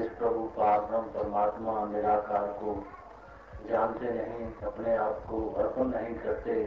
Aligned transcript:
इस 0.00 0.10
प्रभु 0.10 0.40
पाक 0.40 0.80
ब्रह्म 0.80 1.02
परमात्मा 1.02 1.84
निराकार 1.84 2.46
को 2.46 2.74
जानते 3.70 4.10
नहीं, 4.10 4.52
अपने 4.62 4.96
आप 4.96 5.24
को 5.30 5.54
अर्पण 5.58 5.84
नहीं 5.84 6.14
करते, 6.14 6.64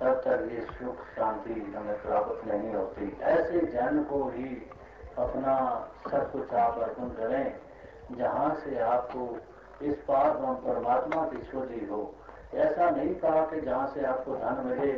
तब 0.00 0.14
तक 0.14 0.48
ये 0.52 0.60
सुख 0.60 0.94
शांति 0.94 1.74
हमें 1.76 2.02
प्राप्त 2.02 2.46
नहीं 2.46 2.74
होती। 2.74 3.18
ऐसे 3.22 3.60
जन 3.66 4.02
को 4.02 4.24
ही 4.24 4.70
अपना 5.18 5.56
सब 6.10 6.32
कुछ 6.32 6.54
आप 6.54 6.78
अर्पण 6.78 7.08
करें, 7.08 7.58
जहाँ 8.12 8.54
से 8.54 8.78
आपको 8.78 9.36
इस 9.82 9.96
पार 9.96 10.30
परमात्मा 10.64 11.24
की 11.24 11.42
शोधी 11.42 11.86
हो। 11.86 12.14
ऐसा 12.54 12.90
नहीं 12.90 13.14
कहा 13.14 13.44
कि 13.44 13.60
जहाँ 13.60 13.86
से 13.86 14.04
आपको 14.04 14.36
धन 14.36 14.62
मिले, 14.66 14.92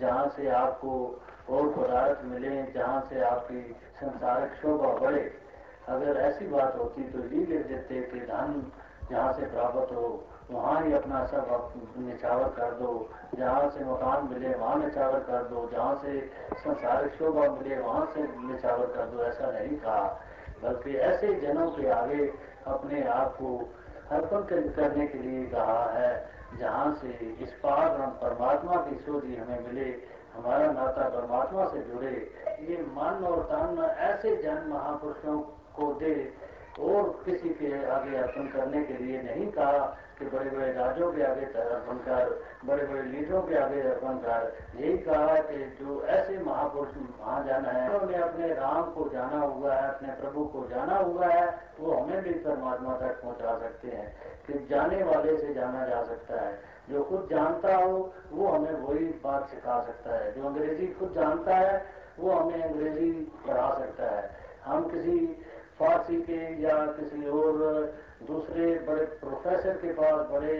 जहाँ 0.00 0.28
से 0.28 0.48
आपको 0.48 1.20
और 1.50 1.68
पदार्थ 1.68 2.24
मिले, 2.24 2.62
जहाँ 2.72 3.00
से 3.10 3.20
आपकी 3.20 3.76
संसारिक 3.96 4.52
शोभा 4.52 4.92
बढ़े। 4.98 5.41
अगर 5.88 6.16
ऐसी 6.16 6.46
बात 6.46 6.76
होती 6.78 7.02
तो 7.02 7.18
ये 7.18 7.46
लिख 7.46 7.66
देते 7.66 8.00
कि 8.00 8.20
धन 8.20 8.72
जहाँ 9.10 9.32
से 9.32 9.46
प्राप्त 9.46 9.92
हो, 9.92 10.24
वहाँ 10.50 10.82
ही 10.82 10.92
अपना 10.92 11.26
सब 11.26 11.72
निछावर 11.96 12.48
कर 12.48 12.70
दो। 12.70 13.08
जहाँ 13.34 13.68
से 13.70 13.84
मकान 13.84 14.28
मिले, 14.32 14.54
वहाँ 14.54 14.76
निछावर 14.76 15.18
कर 15.18 15.42
दो। 15.42 15.68
जहाँ 15.72 15.94
से 15.94 16.30
संसारिक 16.54 17.12
शोभा 17.12 17.40
मिले, 17.40 17.80
वहाँ 17.80 18.06
से 18.06 18.22
निछावर 18.22 18.86
कर 18.86 19.06
दो। 19.06 19.22
ऐसा 19.22 19.50
नहीं 19.50 19.76
कहा। 19.76 20.20
बल्कि 20.62 20.96
ऐसे 20.96 21.34
जनों 21.40 21.70
के 21.70 21.88
आगे 21.88 22.32
अपने 22.66 23.02
आप 23.08 23.34
को 23.34 23.70
अर्पण 24.10 24.40
करने 24.70 25.06
के 25.06 25.18
लिए 25.18 25.46
कहा 25.46 25.90
है। 25.90 26.30
जहाँ 26.58 26.94
से 26.94 27.08
इस 27.40 27.52
पार 27.52 28.00
हम 28.00 28.10
परमात्मा 28.10 28.76
की 28.76 28.96
शोधी 28.96 29.36
हमें 29.36 29.66
मिले, 29.66 30.02
हमारा 30.34 30.72
नाता 30.72 31.08
परमात्मा 31.08 31.64
से 31.66 31.78
जुड़े। 31.78 32.30
ये 32.60 32.82
मन 32.82 33.26
और 33.26 33.42
तन 33.42 33.94
ऐसे 33.98 34.42
जन 34.42 34.66
महापुरुषों 34.68 35.40
को 35.76 35.92
दे। 35.94 36.34
और 36.80 37.22
किसी 37.24 37.48
के 37.48 37.90
आगे 37.90 38.16
अर्पण 38.16 38.46
करने 38.46 38.84
के 38.84 38.94
लिए 38.94 39.22
नहीं 39.22 39.52
कहा 39.52 39.98
कि 40.18 40.24
बड़े 40.24 40.50
बड़े 40.50 40.72
राजों 40.72 41.12
के 41.12 41.22
आगे 41.22 41.44
अर्पण 41.44 41.96
कर, 41.96 42.42
बड़े 42.64 42.86
बड़े 42.86 43.02
लीडरों 43.02 43.42
के 43.42 43.56
आगे 43.56 43.80
अर्पण 43.80 44.16
कर। 44.16 44.56
यही 44.76 44.98
कहा 44.98 45.40
कि 45.40 45.76
जो 45.80 46.02
ऐसे 46.02 46.38
महापुरुष 46.38 46.88
वहाँ 47.20 47.44
जाना 47.44 47.68
है, 47.68 47.90
उन्होंने 47.90 48.16
अपने 48.16 48.48
राम 48.48 48.82
को 48.82 49.08
जाना 49.08 49.38
हुआ 49.38 49.74
है, 49.74 49.88
अपने 49.88 50.08
प्रभु 50.08 50.44
को 50.44 50.68
जाना 50.68 50.96
हुआ 50.96 51.26
है, 51.26 51.58
वो 51.80 51.92
हमें 51.92 52.22
भी 52.22 52.30
परमात्मा 52.30 52.96
तक 52.96 53.22
पहुँचा 53.22 53.58
सकते 53.58 53.88
हैं 53.88 54.16
कि 54.46 54.66
जाने 54.70 55.02
वाले 55.02 55.36
से 55.36 55.54
जाना 55.54 55.86
जा 55.86 56.02
सकता 56.02 56.40
है। 56.40 56.58
जो 56.90 57.04
खुद 57.04 57.28
जानता 57.30 57.76
हो, 57.76 58.12
वो 58.32 58.48
हमें 58.48 58.72
वही 58.72 59.04
बात 59.04 59.48
सिखा 59.48 59.80
सकता 59.80 60.16
है। 60.16 60.32
जो 60.32 60.46
अंग्रेज़ी 60.46 60.86
खुद 60.86 61.12
जानता 61.12 61.56
है, 61.56 61.86
वो 62.18 62.30
हमें 62.30 62.62
अंग्रेज़ी 62.62 63.12
पढ़ा 63.48 63.78
सकता 63.78 64.04
है। 64.04 64.30
हम 64.64 64.88
किसी 64.88 65.42
फारसी 65.78 66.16
के 66.22 66.40
या 66.62 66.74
किसी 66.96 67.28
और 67.28 67.92
दूसरे 68.26 68.66
बड़े 68.88 69.04
प्रोफेसर 69.20 69.76
के 69.76 69.92
पास 69.92 70.26
बड़े 70.30 70.54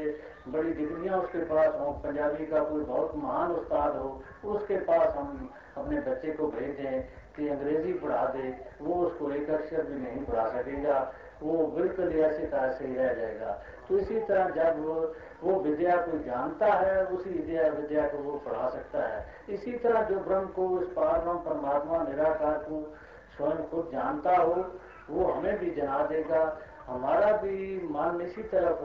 बड़ी 0.49 0.73
डिग्रियाँ 0.73 1.19
उसके 1.19 1.45
पास 1.45 1.75
हो 1.81 1.91
पंजाबी 2.05 2.47
का 2.47 2.63
कोई 2.65 2.85
बहुत 2.85 3.17
महान 3.17 3.51
उस्ताद 3.53 3.97
हो 3.97 4.23
उसके 4.45 4.77
पास 4.77 5.15
हम 5.17 5.51
अपने 5.77 6.01
बच्चे 6.01 6.33
को 6.33 6.47
भेज 6.47 6.77
दें 6.77 7.03
कि 7.37 7.49
अंग्रेज़ी 7.49 7.93
पढ़ा 7.93 8.25
दे 8.27 8.49
वो 8.81 8.95
उसको 8.95 9.31
एक 9.31 9.51
अक्षर 9.51 9.83
भी 9.83 10.01
नहीं 10.03 10.25
पढ़ा 10.25 10.47
सकेगा 10.49 11.13
वो 11.43 11.67
बिल्कुल 11.67 12.13
ऐसी 12.13 12.47
तरह 12.47 12.73
से 12.73 12.87
ही 12.87 12.95
रह 12.95 13.13
जाएगा। 13.15 13.53
तो 13.89 13.99
इसी 13.99 14.21
तरह 14.21 14.49
जब 14.49 14.85
वो, 14.85 14.95
वो 15.43 15.61
विद्या 15.61 15.97
को 15.97 16.19
जानता 16.19 16.67
है 16.67 17.05
उसी 17.07 17.31
विद्या 17.31 17.69
विद्या 17.69 18.07
को 18.09 18.19
वो 18.19 18.37
पढ़ा 18.39 18.69
सकता 18.71 19.07
है। 19.07 19.27
इसी 19.49 19.73
तरह 19.73 20.03
जो 20.03 20.19
ब्रह्म 20.21 20.47
को 20.49 20.81
इस 20.83 20.89
पार 20.89 21.19
परमात्मा 21.47 22.03
निराकार 22.03 22.59
को 22.69 22.83
स्वयं 23.37 23.65
खुद 23.71 23.91
जानता 23.93 24.37
हो 24.37 24.55
वो 25.13 25.31
हमें 25.33 25.59
भी 25.59 25.71
जना 25.71 25.99
देगा, 26.07 26.43
हमारा 26.87 27.37
भी 27.37 27.57
मन 27.87 28.21
इसी 28.21 28.43
तरफ़ 28.43 28.83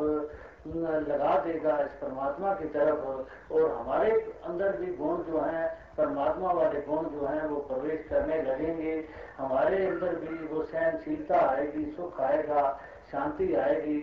लगा 1.07 1.37
देगा 1.39 1.77
इस 1.79 1.91
परमात्मा 1.93 2.53
की 2.53 2.67
तरफ़, 2.67 3.53
और 3.53 3.71
हमारे 3.71 4.11
अंदर 4.45 4.77
भी 4.77 4.93
गुण 4.93 5.21
जो 5.23 5.39
हैं, 5.41 5.67
परमात्मा 5.97 6.51
वाले 6.51 6.81
गुण 6.81 7.05
जो 7.09 7.25
हैं, 7.25 7.45
वो 7.45 7.59
प्रवेश 7.61 8.05
करने 8.09 8.41
लगेंगे। 8.41 8.93
हमारे 9.37 9.85
अंदर 9.87 10.15
भी 10.15 10.47
वो 10.47 10.63
सहनशीलता 10.63 11.39
आएगी, 11.49 11.85
सुख 11.91 12.21
आएगा, 12.21 12.63
शांति 13.11 13.53
आएगी। 13.55 13.99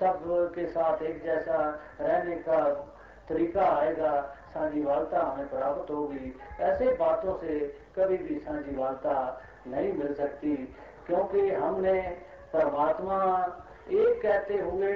सब 0.00 0.52
के 0.54 0.66
साथ 0.66 1.02
एक 1.02 1.22
जैसा 1.24 1.56
रहने 2.00 2.36
का 2.38 2.58
तरीका 3.28 3.64
आएगा, 3.76 4.12
साझीवालता 4.54 5.20
हमें 5.20 5.48
प्राप्त 5.48 5.90
होगी। 5.90 6.36
ऐसे 6.60 6.92
बातों 6.96 7.36
से 7.38 7.58
कभी 7.96 8.16
भी 8.16 8.38
साझीवालता 8.38 9.16
नहीं 9.66 9.92
मिल 9.92 10.14
सकती। 10.14 10.52
क्योंकि 11.08 11.50
हमने 11.50 12.00
परमात्मा 12.52 13.16
एक 13.90 14.22
कहते 14.22 14.58
हुए 14.58 14.92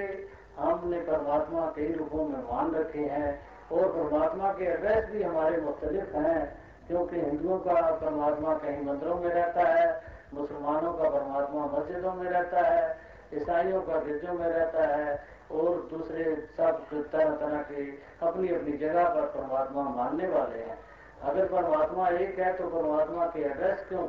हमने 0.59 0.99
परमात्मा 0.99 1.73
कई 1.75 1.93
रूपों 1.93 2.25
में 2.27 2.43
मान 2.51 2.75
रखे 2.75 2.99
हैं 2.99 3.29
और 3.71 3.87
परमात्मा 3.87 4.51
के 4.53 4.65
एड्रेस 4.65 5.09
भी 5.09 5.23
हमारे 5.23 5.61
मुख्तलिफ़ 5.61 6.15
हैं, 6.15 6.59
क्योंकि 6.87 7.15
हिंदुओं 7.15 7.57
का 7.59 7.73
परमात्मा 7.73 8.53
कहीं 8.53 8.85
मंदिरों 8.85 9.15
में 9.15 9.29
रहता 9.29 9.61
है, 9.61 10.01
मुसलमानों 10.33 10.93
का 10.93 11.09
परमात्मा 11.09 11.65
मस्जिदों 11.65 12.13
में 12.13 12.29
रहता 12.31 12.59
है, 12.59 12.97
ईसाइयों 13.33 13.81
का 13.81 13.99
गिरजों 13.99 14.33
में 14.33 14.47
रहता 14.47 14.95
है, 14.95 15.23
और 15.51 15.87
दूसरे 15.91 16.35
सब 16.57 16.85
तरह 17.11 17.35
तरह 17.35 17.61
के 17.61 17.83
अपनी 18.27 18.49
अपनी 18.49 18.77
जगह 18.77 19.09
पर 19.09 19.21
परमात्मा 19.21 19.83
मानने 19.83 20.27
वाले 20.27 20.59
हैं। 20.59 20.77
अगर 21.23 21.45
परमात्मा 21.45 22.07
एक 22.09 22.39
है 22.39 22.53
तो 22.53 22.67
परमात्मा 22.67 23.25
के 23.25 23.41
एड्रेस 23.41 23.85
क्यों 23.89 24.07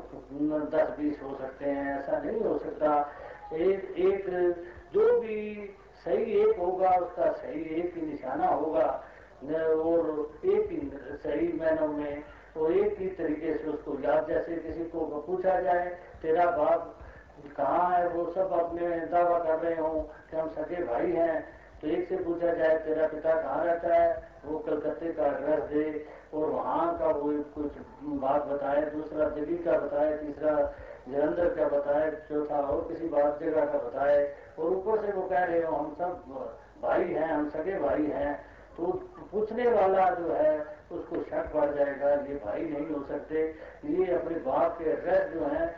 दस, 0.60 0.96
बीस 0.98 1.22
हो 1.22 1.36
सकते 1.36 1.64
हैं? 1.64 1.98
ऐसा 1.98 2.18
नहीं 2.18 2.40
हो 2.40 2.58
सकता। 2.58 3.10
एक 3.52 3.94
एक, 3.98 4.26
जो 4.94 5.20
भी 5.20 5.70
सही 6.04 6.22
एक 6.22 6.58
होगा, 6.58 6.90
उसका 6.90 7.32
सही 7.32 7.60
एक 7.60 7.94
ही 7.94 8.02
निशाना 8.02 8.46
होगा। 8.46 9.04
और 9.62 10.30
एक 10.44 10.70
ही 10.70 10.92
सही 10.94 11.52
मैनों 11.60 11.88
में, 11.88 12.24
वो 12.56 12.68
एक 12.68 12.98
ही 12.98 13.08
तरीके 13.08 13.54
से 13.54 13.68
उसको 13.68 13.98
याद, 14.00 14.26
जैसे 14.28 14.56
किसी 14.56 14.84
को 14.84 15.00
पूछा 15.00 15.60
जाए, 15.60 15.98
तेरा 16.22 16.50
बाप 16.50 16.98
कहाँ 17.56 17.90
है? 17.90 18.08
वो 18.08 18.32
सब 18.32 18.52
अपने 18.52 18.88
दावा 18.88 19.38
कर 19.38 19.58
रहे 19.58 19.74
हो 19.74 20.10
कि 20.30 20.36
हम 20.36 20.48
सगे 20.48 20.84
भाई 20.84 21.10
हैं। 21.10 21.63
तो 21.84 21.90
एक 21.90 22.08
से 22.08 22.16
पूछा 22.16 22.52
जाए, 22.52 22.78
तेरा 22.78 23.06
पिता 23.08 23.42
कहाँ 23.42 23.64
रहता 23.64 23.94
है? 23.94 24.28
वो 24.44 24.58
कलकत्ते 24.58 25.12
का 25.12 25.26
एड्रेस 25.26 25.60
दे। 25.60 26.06
और 26.34 26.50
वहाँ 26.50 26.98
का 26.98 27.06
वो 27.06 27.32
कुछ 27.54 27.72
बात 28.02 28.44
बताए, 28.44 28.90
दूसरा 28.90 29.28
दिल्ली 29.28 29.58
का 29.58 29.72
बताए, 29.72 30.16
तीसरा 30.16 30.74
जलंधर 31.08 31.48
का 31.48 31.68
बताए, 31.78 32.10
चौथा 32.10 32.60
और 32.60 32.88
किसी 32.88 33.08
बात 33.08 33.40
जगह 33.40 33.64
का 33.66 33.78
बताए। 33.78 34.34
और 34.58 34.70
ऊपर 34.70 35.06
से 35.06 35.12
वो 35.12 35.22
कह 35.22 35.44
रहे 35.44 35.62
हो, 35.62 35.76
हम 35.76 35.94
सब 35.98 36.10
भाई 36.82 37.04
हैं, 37.04 37.28
हम 37.28 37.50
सगे 37.50 37.78
भाई 37.78 38.02
हैं। 38.02 38.46
तो 38.76 38.86
पूछने 39.32 39.68
वाला 39.68 40.10
जो 40.10 40.32
है, 40.32 40.66
उसको 40.92 41.16
शक 41.16 41.52
पड़ 41.54 41.70
जाएगा, 41.70 42.10
ये 42.10 42.40
भाई 42.44 42.60
नहीं 42.60 42.88
हो 42.88 43.04
सकते। 43.04 43.54
ये 43.84 44.14
अपने 44.14 44.38
बाप 44.38 44.78
के 44.78 44.84
एड्रेस 44.84 45.30
जो 45.34 45.44
है 45.44 45.76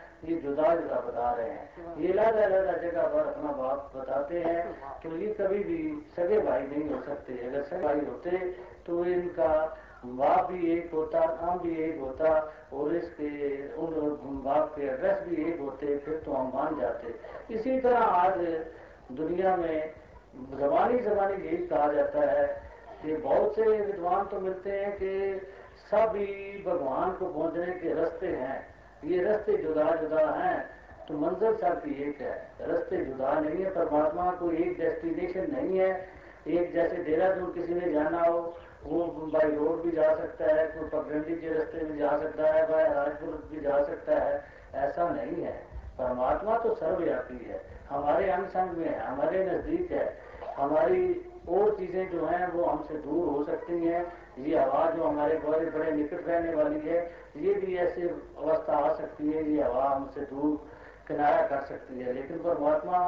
जुदा 0.77 0.99
बता 1.01 1.31
रहे 1.31 1.49
हैं। 1.49 1.95
ये 1.97 2.11
अलग 2.13 2.35
अलग 2.35 2.81
जगह 2.81 3.07
पर 3.07 3.27
अपना 3.27 3.51
बाप 3.53 3.91
बताते 3.95 4.39
हैं 4.41 4.61
तो 5.01 5.15
ये 5.17 5.33
कभी 5.33 5.63
भी 5.63 5.79
सगे 6.15 6.39
भाई 6.41 6.61
नहीं 6.63 6.89
हो 6.89 7.01
सकते। 7.01 7.33
अगर 7.47 7.63
सगे 7.63 7.83
भाई 7.83 8.05
होते 8.05 8.37
तो 8.87 9.03
इनका 9.07 9.53
बाप 10.05 10.51
भी 10.51 10.71
एक 10.71 10.93
होता 10.93 11.25
काम 11.35 11.59
भी 11.59 11.75
एक 11.83 11.99
होता 11.99 12.29
और 12.73 12.95
इसके 12.95 13.29
उन 13.75 14.41
बाप 14.45 14.73
के 14.75 14.85
एड्रेस 14.85 15.23
भी 15.27 15.43
एक 15.43 15.59
होते, 15.59 15.97
फिर 15.97 16.21
तो 16.25 16.31
हम 16.31 16.51
मान 16.55 16.79
जाते। 16.79 17.13
इसी 17.53 17.79
तरह 17.79 17.97
आज 17.97 18.37
दुनिया 19.17 19.55
में 19.57 19.93
जबानी 20.53 20.99
जबानी 20.99 21.45
यही 21.45 21.57
कहा 21.67 21.91
जाता 21.93 22.31
है 22.31 22.45
कि 23.01 23.15
बहुत 23.17 23.55
से 23.55 23.63
विद्वान 23.63 24.25
तो 24.25 24.39
मिलते 24.39 24.71
हैं 24.71 24.91
कि 24.97 25.11
सभी 25.87 26.63
भगवान 26.63 27.11
को 27.11 27.25
पहुँचने 27.27 27.73
के 27.73 27.93
रास्ते 27.93 28.27
हैं। 28.27 28.57
ये 29.07 29.23
रास्ते 29.23 29.57
जुदा 29.57 29.89
जुदा 29.95 30.25
हैं 30.33 30.59
तो 31.07 31.17
मंजिल 31.17 31.55
सबकी 31.55 31.91
एक 32.03 32.21
है। 32.21 32.35
रस्ते 32.61 32.97
जुदा 33.05 33.39
नहीं 33.39 33.63
है, 33.63 33.69
परमात्मा 33.69 34.31
को 34.31 34.51
एक 34.51 34.79
डेस्टिनेशन 34.79 35.51
नहीं 35.51 35.77
है। 35.79 35.91
एक 36.47 36.73
जैसे 36.73 36.97
देहरादून 36.97 37.51
किसी 37.53 37.73
ने 37.73 37.91
जाना 37.91 38.23
हो, 38.23 38.39
वो 38.83 39.03
बाई 39.33 39.51
रोड 39.51 39.81
भी 39.83 39.91
जा 39.91 40.15
सकता 40.15 40.45
है, 40.45 40.65
कोई 40.67 40.89
पगडंडी 40.89 41.35
के 41.35 41.53
रास्ते 41.53 41.85
भी 41.85 41.97
जा 41.99 42.17
सकता 42.19 42.51
है 42.53 42.67
बाय 42.71 42.83
राजपुर 42.93 43.47
भी 43.51 43.59
जा 43.59 43.83
सकता 43.83 44.15
है, 44.15 44.43
ऐसा 44.75 45.09
नहीं 45.09 45.43
है। 45.43 45.55
परमात्मा 45.97 46.57
तो 46.57 46.73
सर्वव्यापी 46.75 47.45
है। 47.45 47.61
हमारे 47.89 48.29
अंग 48.29 48.45
संग 48.47 48.77
में 48.77 48.87
है, 48.87 48.99
हमारे 48.99 49.45
नज़दीक 49.45 49.91
है, 49.91 50.17
हमारी 50.57 51.26
और 51.49 51.75
चीज़ें 51.75 52.09
जो 52.11 52.25
हैं 52.25 52.51
वो 52.53 52.63
हमसे 52.63 52.93
दूर 52.99 53.27
हो 53.27 53.43
सकती 53.43 53.79
हैं। 53.81 54.05
ये 54.39 54.57
हवा 54.57 54.89
जो 54.91 55.03
हमारे 55.03 55.37
बड़े 55.39 55.69
बड़े 55.71 55.91
निकट 55.93 56.27
रहने 56.27 56.53
वाली 56.55 56.79
है, 56.81 56.99
ये 57.37 57.53
भी 57.55 57.75
ऐसी 57.77 58.01
अवस्था 58.01 58.77
आ 58.79 58.93
सकती 58.95 59.31
है, 59.31 59.43
ये 59.45 59.63
हवा 59.63 59.89
हमसे 59.89 60.21
दूर 60.25 60.55
किनारा 61.07 61.41
कर 61.47 61.65
सकती 61.65 61.99
है। 61.99 62.13
लेकिन 62.13 62.37
परमात्मा 62.39 62.99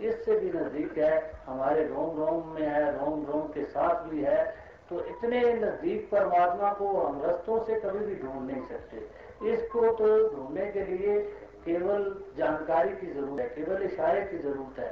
इससे 0.00 0.38
भी 0.40 0.50
नज़दीक 0.50 0.98
है, 0.98 1.14
हमारे 1.46 1.86
रोम 1.86 2.18
रोम 2.18 2.48
में 2.48 2.66
है, 2.68 2.84
रोम 2.98 3.24
रोम 3.26 3.46
के 3.50 3.64
साथ 3.66 4.08
भी 4.08 4.22
है 4.24 4.68
तो 4.90 5.00
इतने 5.00 5.40
नज़दीक 5.54 6.08
परमात्मा 6.10 6.72
को 6.74 6.86
हम 6.92 7.20
रस्तों 7.24 7.58
से 7.64 7.74
कभी 7.80 7.98
भी 8.06 8.14
ढूंढ 8.22 8.46
नहीं 8.46 8.62
सकते। 8.68 9.50
इसको 9.50 9.92
तो 9.92 10.06
ढूँढने 10.30 10.64
के 10.72 10.84
लिए 10.86 11.18
केवल 11.64 12.02
जानकारी 12.38 12.96
की 12.96 13.12
ज़रूरत 13.12 13.40
है, 13.40 13.48
केवल 13.48 13.82
इशारे 13.84 14.20
की 14.22 14.38
ज़रूरत 14.38 14.78
है। 14.78 14.90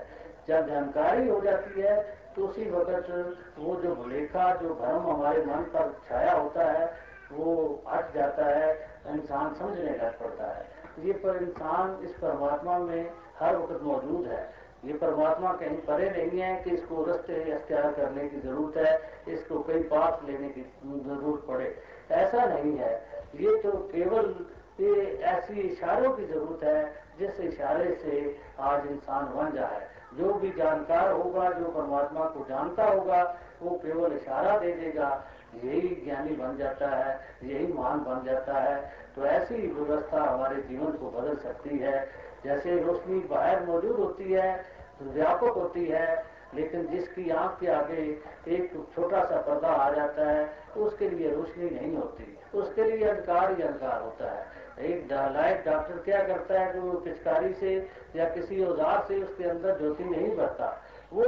जब 0.49 0.69
जानकारी 0.69 1.29
हो 1.29 1.41
जाती 1.41 1.81
है 1.81 1.97
तो 2.39 2.45
उसी 2.45 2.71
वक्त 2.71 3.59
वो 3.59 3.75
जो 3.77 3.95
भुलेखा 3.95 4.55
जो 4.55 4.75
भ्रम 4.75 5.07
हमारे 5.09 5.45
मन 5.45 5.63
पर 5.75 5.93
छाया 6.09 6.33
होता 6.33 6.65
है, 6.65 6.87
वो 7.33 7.55
हट 7.89 8.15
जाता 8.15 8.45
है, 8.47 8.69
इंसान 9.09 9.55
समझने 9.55 9.91
लग 9.93 10.19
पड़ता 10.21 10.47
है। 10.47 11.07
ये 11.07 11.13
पर 11.15 11.43
इंसान 11.43 11.99
इस 12.05 12.13
परमात्मा 12.13 12.79
में 12.79 13.11
हर 13.41 13.57
वक्त 13.57 13.83
मौजूद 13.83 14.27
है। 14.27 14.43
ये 14.85 14.93
परमात्मा 14.95 15.53
कहीं 15.53 15.77
परे 15.83 16.11
नहीं 16.11 16.41
है 16.41 16.55
कि 16.63 16.71
इसको 16.71 17.05
रस्ते 17.05 17.41
अख्तियार 17.53 17.91
करने 17.93 18.29
की 18.29 18.41
ज़रूरत 18.41 18.77
है, 18.77 19.35
इसको 19.35 19.63
कई 19.63 19.83
पास 19.91 20.21
लेने 20.25 20.49
की 20.49 20.63
ज़रूरत 20.85 21.45
पड़े। 21.49 21.75
ऐसा 22.15 22.45
नहीं 22.47 22.77
है। 22.79 22.95
ये 23.37 23.57
तो 23.63 23.73
केवल 23.93 24.35
ये 24.81 24.95
ऐसी 25.29 25.61
इशारों 25.61 26.13
की 26.17 26.25
ज़रूरत 26.27 26.65
है, 26.65 26.81
जिस 27.19 27.41
इशारे 27.43 27.95
से 27.95 28.37
आज 28.61 28.87
इंसान 28.87 29.25
बन 29.35 29.51
जाए। 29.55 29.87
जो 30.15 30.35
भी 30.35 30.51
जानकार 30.51 31.13
होगा, 31.13 31.51
जो 31.51 31.65
परमात्मा 31.65 32.25
को 32.25 32.47
जानता 32.49 32.85
होगा, 32.85 33.37
वो 33.63 33.71
केवल 33.71 34.13
इशारा 34.13 34.59
दे 34.59 34.73
देगा, 34.73 35.25
यही 35.65 36.03
ज्ञानी 36.05 36.31
बन 36.31 36.57
जाता 36.57 36.89
है, 36.89 37.21
यही 37.43 37.73
मान 37.73 37.99
बन 37.99 38.25
जाता 38.25 38.53
है। 38.53 38.93
तो 39.17 39.25
ऐसी 39.25 39.55
व्यवस्था 39.55 40.23
हमारे 40.23 40.63
जीवन 40.63 40.93
को 40.93 41.11
बदल 41.11 41.37
सकती 41.37 41.79
है। 41.79 42.09
जैसे 42.45 42.83
रोशनी 42.83 43.19
बाहर 43.21 43.65
मौजूद 43.65 43.97
होती 43.97 44.33
है 44.33 44.65
व्यापक 45.03 45.57
होती 45.57 45.85
है, 45.85 46.25
लेकिन 46.55 46.87
जिसकी 46.87 47.31
आँख 47.31 47.61
के 47.61 47.67
आगे 47.67 48.23
एक 48.49 48.87
छोटा 48.95 49.25
सा 49.25 49.41
पर्दा 49.41 49.69
आ 49.69 49.91
जाता 49.91 50.29
है 50.31 50.45
तो 50.75 50.81
उसके 50.81 51.09
लिए 51.09 51.31
रोशनी 51.31 51.71
नहीं 51.71 51.97
होती। 51.97 52.39
उसके 52.55 52.85
लिए 52.85 53.09
अंधकार 53.09 53.55
ही 53.55 53.63
अंधकार 53.63 54.03
होता 54.03 54.31
है। 54.33 54.47
एक 54.81 55.13
लाइट 55.13 55.65
डॉक्टर 55.65 55.97
क्या 56.05 56.23
करता 56.25 56.61
है 56.61 56.73
कि 56.73 56.79
वो 56.79 56.93
पिचकारी 57.01 57.53
से 57.53 57.75
या 58.17 58.29
किसी 58.31 58.63
औज़ार 58.65 59.05
से 59.09 59.23
उसके 59.23 59.45
अंदर 59.45 59.79
ज्योति 59.79 60.05
नहीं 60.05 60.37
भरता? 60.37 60.69
वो 61.13 61.25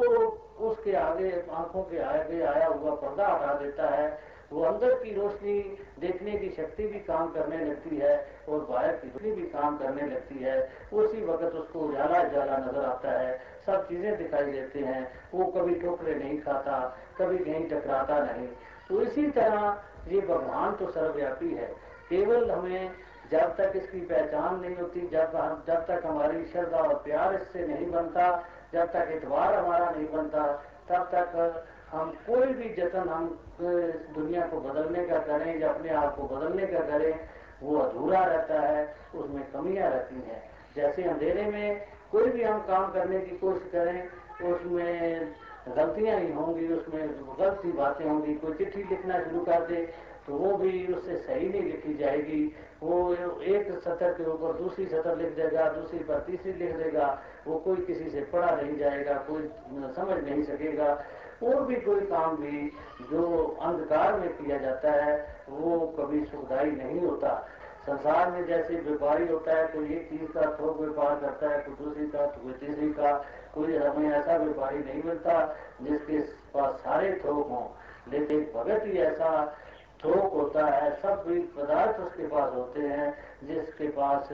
उसके 0.60 0.92
आगे, 0.94 1.30
आँखों 1.50 1.82
के 1.82 1.98
आगे 1.98 2.42
आया 2.42 2.66
हुआ 2.66 2.94
पर्दा 2.96 3.26
हटा 3.26 3.54
देता 3.54 3.88
है। 3.88 4.18
वो 4.52 4.62
अंदर 4.64 4.94
की 4.94 5.14
रोशनी 5.14 5.58
देखने 6.00 6.32
की 6.38 6.48
शक्ति 6.50 6.86
भी 6.86 6.98
काम 7.00 7.28
करने 7.32 7.64
लगती 7.64 7.96
है 7.96 8.14
और 8.48 8.64
बाहर 8.70 8.92
की 8.92 9.08
रोशनी 9.08 9.32
भी 9.32 9.42
काम 9.48 9.76
करने 9.78 10.06
लगती 10.06 10.38
है। 10.38 10.56
उसी 10.92 11.24
वक्त 11.24 11.54
उसको 11.54 11.80
उजाला 11.80 12.22
उजाला 12.22 12.56
नज़र 12.58 12.84
आता 12.84 13.18
है। 13.18 13.38
सब 13.66 13.86
चीज़ें 13.88 14.16
दिखाई 14.18 14.44
देते 14.44 14.80
हैं। 14.80 15.02
वो 15.34 15.44
कभी 15.52 15.74
ठोकरे 15.80 16.14
नहीं 16.14 16.40
खाता, 16.40 16.78
कभी 17.18 17.38
कहीं 17.38 17.68
टकराता 17.68 18.18
नहीं। 18.20 18.46
तो 18.88 19.00
इसी 19.02 19.26
तरह 19.30 19.76
ये 20.08 20.20
भगवान 20.22 20.74
तो 20.76 20.90
सर्वव्यापी 20.90 21.54
है। 21.54 21.66
केवल 22.10 22.50
हमें 22.50 22.90
जब 23.32 23.56
तक 23.56 23.72
इसकी 23.76 24.00
पहचान 24.00 24.60
नहीं 24.60 24.76
होती, 24.76 25.00
जब 25.00 25.32
जब 25.66 25.84
तक 25.86 26.06
हमारी 26.06 26.44
श्रद्धा 26.44 26.78
और 26.78 26.94
प्यार 26.94 27.34
इससे 27.34 27.66
नहीं 27.66 27.90
बनता, 27.90 28.24
जब 28.72 28.92
तक 28.92 29.12
इतवार 29.12 29.54
हमारा 29.54 29.90
नहीं 29.90 30.08
बनता, 30.08 30.46
तब 30.88 31.10
तक 31.14 31.64
हम 31.92 32.10
कोई 32.26 32.46
भी 32.46 32.68
जतन 32.74 33.08
हम 33.08 33.28
दुनिया 33.60 34.46
को 34.46 34.60
बदलने 34.60 35.04
का 35.06 35.18
करें 35.18 35.60
या 35.60 35.68
अपने 35.68 35.90
आप 35.90 36.16
को 36.16 36.22
बदलने 36.34 36.66
का 36.66 36.80
करें, 36.80 37.28
वो 37.62 37.78
अधूरा 37.78 38.24
रहता 38.24 38.60
है, 38.60 38.94
उसमें 39.14 39.42
कमियाँ 39.52 39.90
रहती 39.90 40.14
हैं। 40.14 40.42
जैसे 40.76 41.02
अंधेरे 41.04 41.44
में 41.44 41.86
कोई 42.12 42.30
भी 42.30 42.42
हम 42.42 42.58
काम 42.60 42.92
करने 42.92 43.20
की 43.20 43.36
कोशिश 43.38 43.70
करें, 43.72 44.08
उसमें 44.52 45.32
गलतियाँ 45.68 46.18
ही 46.20 46.32
होंगी, 46.32 46.72
उसमें 46.72 47.02
गलत 47.38 47.58
सी 47.62 47.72
बातें 47.72 48.04
होंगी, 48.08 48.34
कोई 48.34 48.54
चिट्ठी 48.54 48.82
लिखना 48.82 49.18
शुरू 49.20 49.40
कर 49.40 49.66
दे 49.66 49.82
तो 50.26 50.34
वो 50.34 50.56
भी 50.56 50.94
उससे 50.94 51.16
सही 51.16 51.48
नहीं 51.48 51.62
लिखी 51.62 51.94
जाएगी। 51.94 52.54
वो 52.82 53.14
एक 53.42 53.72
सतर 53.72 54.12
के 54.12 54.30
ऊपर 54.30 54.52
दूसरी 54.52 54.86
सतर 54.86 55.16
लिख 55.16 55.36
देगा, 55.36 55.68
दूसरी 55.68 55.98
पर 55.98 56.20
तीसरी 56.20 56.52
लिख 56.52 56.76
देगा। 56.76 57.22
वो 57.46 57.58
कोई 57.58 57.76
किसी 57.76 58.10
से 58.10 58.20
पढ़ा 58.20 58.56
नहीं 58.56 58.76
जाएगा, 58.76 59.14
कोई 59.14 59.42
समझ 59.72 60.24
नहीं 60.24 60.42
सकेगा। 60.42 61.04
और 61.42 61.66
भी 61.66 61.76
कोई 61.76 62.00
काम 62.00 62.36
भी 62.36 62.72
जो 63.02 63.56
अंधकार 63.62 64.20
में 64.20 64.28
किया 64.28 64.58
जाता 64.58 64.92
है, 64.92 65.36
वो 65.48 65.86
कभी 65.86 66.24
सुखदायी 66.24 66.70
नहीं 66.70 67.00
होता। 67.00 67.48
संसार 67.86 68.30
में 68.30 68.46
जैसे 68.46 68.74
व्यापारी 68.74 69.26
होता 69.28 69.52
है, 69.52 69.66
कोई 69.66 69.84
एक 69.84 70.10
चीज़ 70.10 70.32
का 70.32 70.42
थोक 70.42 70.80
व्यापार 70.80 71.20
करता 71.20 71.48
है, 71.48 71.58
कोई 71.58 71.86
दूसरी 71.86 72.06
का 72.06 72.26
तो 72.26 72.40
कोई 72.40 72.52
तीसरी 72.52 72.92
का, 72.92 73.24
कोई 73.54 73.76
हमें 73.76 74.10
ऐसा 74.10 74.36
व्यापारी 74.36 74.78
नहीं 74.78 75.02
मिलता 75.02 75.56
जिसके 75.82 76.18
पास 76.54 76.74
सारे 76.74 77.20
थोक 77.24 77.48
हों। 77.48 77.68
लेकिन 78.12 78.52
भगत 78.54 78.80
ही 78.84 78.98
ऐसा 78.98 79.56
थोक 80.04 80.32
होता 80.32 80.66
है, 80.66 80.90
सब 80.96 81.24
भी 81.26 81.38
पदार्थ 81.56 82.00
उसके 82.00 82.26
पास 82.26 82.52
होते 82.54 82.80
हैं, 82.82 83.14
जिसके 83.44 83.88
पास 83.88 84.28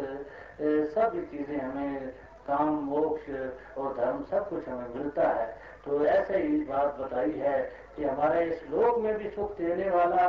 सभी 0.92 1.22
चीज़ें 1.26 1.58
हमें, 1.58 2.08
काम, 2.46 2.68
मोक्ष 2.86 3.30
और 3.78 3.94
धर्म, 3.94 4.22
सब 4.24 4.48
कुछ 4.48 4.68
हमें 4.68 4.94
मिलता 4.94 5.28
है। 5.30 5.46
तो 5.84 6.04
ऐसे 6.06 6.38
ही 6.38 6.62
बात 6.64 6.98
बताई 6.98 7.32
है 7.32 7.58
कि 7.96 8.04
हमारे 8.04 8.44
इस 8.44 8.62
लोक 8.70 8.98
में 8.98 9.16
भी 9.18 9.30
सुख 9.30 9.56
देने 9.58 9.90
वाला, 9.90 10.26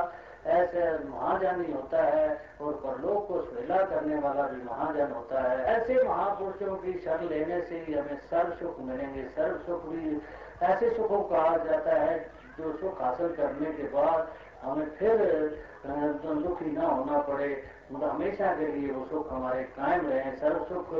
ऐसे 0.47 0.81
महाजन 1.03 1.63
ही 1.63 1.71
होता 1.73 2.03
है 2.03 2.27
और 2.61 2.73
परलोक 2.75 3.27
को 3.27 3.41
सुहेला 3.41 3.77
करने 3.85 4.19
वाला 4.19 4.43
भी 4.47 4.61
महाजन 4.63 5.11
होता 5.11 5.41
है। 5.41 5.63
ऐसे 5.67 6.03
महापुरुषों 6.03 6.75
की 6.75 6.93
शरण 6.99 7.27
लेने 7.27 7.61
से 7.61 7.79
ही 7.79 7.93
हमें 7.93 8.17
सर्व 8.23 8.51
सुख 8.55 8.79
मिलेंगे, 8.81 9.23
सर्व 9.29 9.57
सुख 9.65 9.85
भी 9.85 10.21
ऐसे 10.63 10.89
सुखों 10.89 11.21
कहा 11.23 11.55
जाता 11.63 11.95
है, 11.95 12.17
जो 12.57 12.77
सुख 12.77 13.01
हासिल 13.01 13.35
करने 13.35 13.71
के 13.71 13.83
बाद 13.87 14.27
हमें 14.63 14.89
फिर 14.91 15.17
दुखी 15.85 16.71
ना 16.71 16.85
होना 16.85 17.17
पड़े। 17.21 17.49
मतलब 17.91 18.09
हमेशा 18.09 18.53
के 18.55 18.67
लिए 18.67 18.91
वो 18.91 19.05
सुख 19.05 19.31
हमारे 19.31 19.63
कायम 19.75 20.07
रहे 20.07 20.31
सर्व 20.37 20.63
सुख 20.65 20.93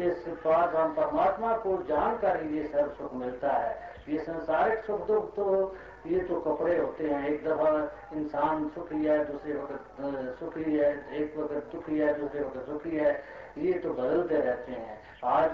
इस 0.00 0.24
पास 0.44 0.74
हम 0.74 0.94
परमात्मा 0.94 1.56
को 1.56 1.76
जानकर 1.88 2.42
ही 2.42 2.56
ये 2.58 2.66
सर्व 2.68 2.90
सुख 2.92 3.14
मिलता 3.14 3.52
है। 3.52 3.92
ये 4.08 4.18
संसारिक 4.18 4.84
सुख 4.84 5.06
दुख 5.06 5.34
तो 5.34 5.74
ये 6.06 6.20
तो 6.20 6.40
कपड़े 6.40 6.76
होते 6.78 7.08
हैं। 7.08 7.28
एक 7.28 7.44
दफ़ा 7.44 7.68
इंसान 8.14 8.68
सुखी 8.68 9.04
है, 9.04 9.24
दूसरे 9.24 9.52
वक्त 9.52 10.40
सुखी 10.40 10.76
है। 10.76 10.90
एक 11.14 11.36
वक्त 11.38 11.70
दुखी 11.72 11.98
है, 11.98 12.12
दूसरे 12.20 12.40
वक्त 12.40 12.66
सुखी 12.66 12.96
है। 12.96 13.12
ये 13.58 13.72
तो 13.78 13.90
बदलते 13.90 14.36
रहते 14.36 14.72
हैं। 14.72 14.98
आज 15.24 15.50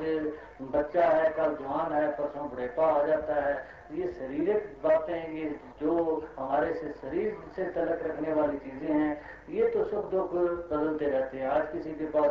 बच्चा 0.72 1.04
है, 1.06 1.30
कल 1.30 1.54
जवान 1.54 1.92
है, 1.92 2.08
परसों 2.10 2.48
बुढ़ेपा 2.48 2.86
आ 2.92 3.02
जाता 3.06 3.34
है। 3.40 3.54
ये 3.92 4.08
शारीरिक 4.08 4.66
बातें 4.82 5.34
ये 5.34 5.48
जो 5.80 5.92
हमारे 6.38 6.72
से 6.74 6.92
शरीर 6.92 7.36
से 7.56 7.64
तलक 7.72 8.02
रखने 8.06 8.32
वाली 8.34 8.58
चीज़ें 8.58 8.90
हैं, 8.90 9.20
ये 9.50 9.68
तो 9.68 9.84
सुख 9.84 10.10
दुख 10.10 10.32
बदलते 10.32 11.06
रहते 11.06 11.38
हैं। 11.38 11.48
आज 11.48 11.70
किसी 11.72 11.94
के 11.94 12.06
पास 12.06 12.30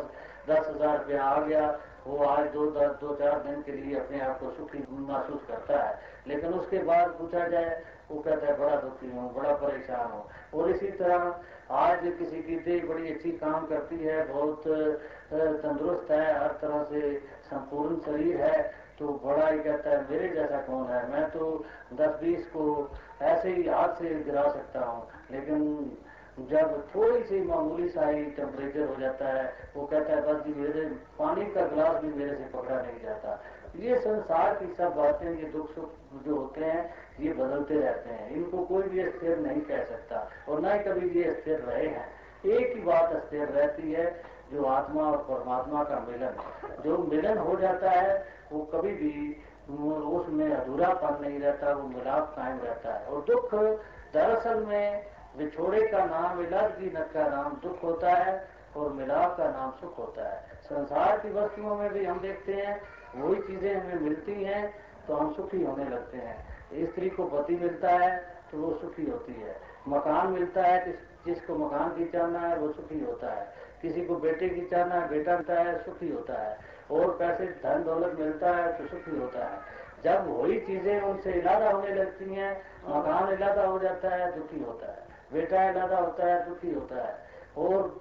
दस 0.49 0.67
हज़ार 0.67 0.97
रुपया 0.97 1.23
आ 1.23 1.41
गया, 1.41 1.67
वो 2.07 2.17
आज 2.25 2.47
दो 2.53 2.65
दस 2.71 2.95
दो 3.01 3.15
चार 3.15 3.39
दिन 3.43 3.61
के 3.61 3.71
लिए 3.71 3.95
अपने 3.99 4.19
आप 4.21 4.39
को 4.39 4.51
सुखी 4.51 4.85
महसूस 4.89 5.41
करता 5.47 5.83
है। 5.83 5.99
लेकिन 6.27 6.53
उसके 6.53 6.83
बाद 6.83 7.09
पूछा 7.19 7.47
जाए, 7.47 7.83
वो 8.11 8.19
कहता 8.19 8.47
है, 8.47 8.57
बड़ा 8.59 8.75
दुखी 8.77 9.11
हूँ, 9.11 9.33
बड़ा 9.35 9.53
परेशान 9.57 10.11
हूँ। 10.11 10.23
और 10.53 10.69
इसी 10.71 10.87
तरह 10.93 11.75
आज 11.75 11.99
किसी 12.19 12.41
की 12.43 12.55
देह 12.59 12.85
बड़ी 12.85 13.11
अच्छी 13.13 13.31
काम 13.37 13.65
करती 13.67 13.97
है, 13.97 14.25
बहुत 14.27 14.63
तंदुरुस्त 15.61 16.11
है, 16.11 16.39
हर 16.39 16.57
तरह 16.61 16.83
से 16.83 17.17
संपूर्ण 17.45 17.99
शरीर 18.01 18.41
है 18.41 18.78
तो 18.99 19.21
बड़ा 19.25 19.47
ही 19.47 19.59
कहता 19.59 19.89
है, 19.89 20.11
मेरे 20.11 20.29
जैसा 20.29 20.57
कौन 20.57 20.87
है? 20.87 21.11
मैं 21.11 21.29
तो 21.31 21.65
दस 21.93 22.09
बीस 22.09 22.47
को 22.47 22.91
ऐसे 23.21 23.49
ही 23.49 23.67
हाथ 23.69 23.87
से 23.87 24.09
गिरा 24.09 24.47
सकता 24.47 24.79
हूँ। 24.79 25.07
लेकिन 25.31 25.91
जब 26.39 26.87
थोड़ी 26.95 27.23
सी 27.23 27.41
मामूली 27.41 27.89
सा 27.89 28.07
ही 28.07 28.25
टेम्परेचर 28.25 28.87
हो 28.87 28.95
जाता 28.95 29.27
है, 29.27 29.53
वो 29.75 29.85
कहता 29.85 30.13
है, 30.13 30.21
बस 30.21 30.45
जी, 30.45 30.53
मेरे 30.53 30.85
पानी 31.19 31.45
का 31.45 31.65
गिलास 31.65 32.01
भी 32.01 32.13
मेरे 32.13 32.35
से 32.35 32.43
पकड़ा 32.43 32.81
नहीं 32.81 33.01
जाता। 33.01 33.43
ये 33.75 33.99
संसार 33.99 34.55
की 34.55 34.73
सब 34.73 34.93
बातें, 34.93 35.29
ये 35.29 35.45
दुख 35.45 35.75
सुख 35.75 35.89
जो 36.25 36.35
होते 36.35 36.65
हैं, 36.65 36.93
ये 37.19 37.33
बदलते 37.33 37.73
रहते 37.73 38.09
हैं। 38.09 38.29
इनको 38.29 38.65
कोई 38.65 38.83
भी 38.83 39.09
स्थिर 39.09 39.37
नहीं 39.37 39.61
कह 39.61 39.83
सकता, 39.83 40.29
और 40.49 40.61
न 40.61 40.65
ही 40.65 40.79
कभी 40.79 41.19
ये 41.19 41.33
स्थिर 41.33 41.59
रहे 41.59 41.87
हैं। 41.87 42.09
एक 42.45 42.75
ही 42.75 42.81
बात 42.81 43.13
स्थिर 43.13 43.47
रहती 43.47 43.91
है 43.91 44.38
जो 44.51 44.63
आत्मा 44.67 45.03
और 45.03 45.17
परमात्मा 45.25 45.83
का 45.83 45.99
मिलन 46.01 46.41
जो 46.83 46.97
मिलन 47.05 47.37
हो 47.39 47.55
जाता 47.57 47.91
है, 47.91 48.25
वो 48.51 48.59
कभी 48.73 48.93
भी 48.93 49.13
उसमें 49.69 50.51
अधूरापन 50.51 51.17
नहीं 51.21 51.39
रहता, 51.39 51.71
वो 51.71 51.87
मिलाप 51.89 52.33
कायम 52.35 52.59
रहता 52.59 52.93
है। 52.93 53.05
और 53.05 53.21
दुख 53.23 53.53
दरअसल 54.13 54.63
में 54.65 55.05
विछोड़े 55.37 55.81
का 55.87 56.05
नाम, 56.05 56.39
इलाज 56.41 56.71
की 56.73 56.85
नक 56.87 57.11
का 57.13 57.27
नाम 57.27 57.59
दुख 57.63 57.83
होता 57.83 58.13
है 58.13 58.47
और 58.75 58.93
मिलाप 58.93 59.37
का 59.37 59.49
नाम 59.51 59.71
सुख 59.71 59.97
होता 59.99 60.29
है। 60.29 60.57
संसार 60.63 61.17
की 61.19 61.29
वस्तुओं 61.31 61.75
में 61.75 61.89
भी 61.93 62.05
हम 62.05 62.19
देखते 62.19 62.53
हैं, 62.53 62.81
वही 63.15 63.41
चीज़ें 63.43 63.75
हमें 63.75 63.99
मिलती 64.01 64.43
हैं 64.43 64.73
तो 65.07 65.15
हम 65.15 65.33
सुखी 65.33 65.63
होने 65.63 65.85
लगते 65.85 66.17
हैं। 66.17 66.85
स्त्री 66.85 67.09
को 67.09 67.23
पति 67.27 67.55
मिलता 67.57 67.91
है 67.91 68.17
तो 68.51 68.57
वो 68.57 68.73
सुखी 68.73 69.09
होती 69.09 69.33
है। 69.33 69.55
मकान 69.87 70.27
मिलता 70.29 70.63
है 70.63 70.91
जिसको 71.25 71.55
मकान 71.57 71.89
की 71.89 72.05
चाहना 72.07 72.39
है, 72.39 72.57
वो 72.57 72.71
सुखी 72.71 72.99
होता 72.99 73.33
है। 73.33 73.47
किसी 73.81 74.05
को 74.05 74.15
बेटे 74.15 74.49
की 74.49 74.61
चाहना 74.61 74.95
है, 74.95 75.09
बेटा 75.09 75.33
मिलता 75.33 75.53
है, 75.53 75.83
सुखी 75.83 76.11
होता 76.11 76.33
है। 76.33 76.57
और 76.91 77.11
पैसे, 77.17 77.45
धन, 77.45 77.83
दौलत 77.83 78.19
मिलता 78.19 78.51
है 78.51 78.77
तो 78.77 78.85
सुखी 78.85 79.19
होता 79.19 79.45
है। 79.45 79.59
जब 80.03 80.27
वही 80.27 80.59
चीज़ें 80.59 81.01
उनसे 81.01 81.31
इलादा 81.31 81.69
होने 81.69 81.93
लगती 81.93 82.33
हैं, 82.33 82.61
मकान 82.85 83.33
इलादा 83.33 83.63
हो 83.63 83.79
जाता 83.79 84.09
है, 84.09 84.35
दुखी 84.35 84.63
होता 84.63 84.91
है। 84.91 85.07
बेटा 85.33 85.69
इलादा 85.69 85.97
होता 85.97 86.25
है, 86.25 86.49
दुखी 86.49 86.73
होता 86.73 86.95
है। 86.95 87.29
और 87.57 87.99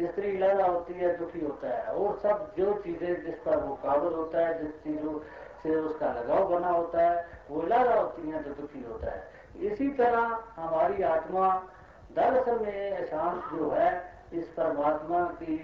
स्त्री 0.00 0.38
लड़ा 0.38 0.66
होती 0.66 0.94
है, 0.94 1.16
दुखी 1.18 1.40
होता 1.40 1.68
है। 1.68 1.84
और 1.84 2.16
सब 2.16 2.54
जो 2.58 2.72
चीज़ें 2.72 3.24
जिस 3.24 3.34
पर 3.34 3.56
वो 3.56 3.74
काबल 3.74 4.14
होता 4.14 4.38
है, 4.38 4.62
जिस 4.62 4.74
चीज़ों 4.74 5.18
से 5.62 5.76
उसका 5.76 6.06
लगाव 6.06 6.48
बना 6.48 6.68
होता 6.68 7.00
है, 7.00 7.26
वो 7.50 7.62
लड़ा 7.62 7.94
होती 7.94 8.30
है 8.30 8.42
तो 8.42 8.50
दुखी 8.50 8.84
होता 8.88 9.10
है। 9.10 9.28
इसी 9.60 9.88
तरह 9.88 10.40
हमारी 10.56 11.02
आत्मा 11.02 11.66
दरअसल 12.16 12.58
में 12.58 12.98
अशांत 12.98 13.58
जो 13.58 13.70
है 13.70 14.15
इस 14.32 14.48
परमात्मा 14.56 15.22
की 15.42 15.56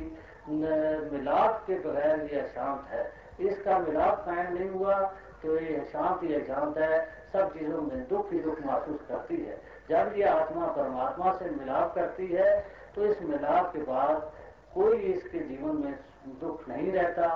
मिलाप 0.48 1.64
के 1.66 1.78
बगैर 1.80 2.22
ये 2.32 2.40
अशांत 2.40 2.86
है। 2.90 3.04
इसका 3.40 3.78
मिलाप 3.78 4.24
कायम 4.26 4.52
नहीं 4.54 4.68
हुआ 4.70 5.00
तो 5.42 5.58
ये 5.58 5.76
अशांत 5.76 6.22
ही 6.22 6.34
अशांत 6.34 6.78
है। 6.78 7.00
सब 7.32 7.52
चीज़ों 7.52 7.80
में 7.82 8.06
दुख 8.08 8.32
ही 8.32 8.38
दुख 8.40 8.60
महसूस 8.60 9.00
करती 9.08 9.36
है। 9.36 9.56
जब 9.88 10.12
ये 10.16 10.24
आत्मा 10.24 10.66
परमात्मा 10.68 11.32
से 11.32 11.50
मिलाप 11.50 11.94
करती 11.94 12.26
है 12.26 12.60
तो 12.94 13.04
इस 13.04 13.22
मिलाप 13.24 13.72
के 13.72 13.82
बाद 13.82 14.30
कोई 14.74 14.96
इसके 15.12 15.38
जीवन 15.40 15.82
में 15.84 15.94
दुख 16.40 16.68
नहीं 16.68 16.92
रहता। 16.92 17.28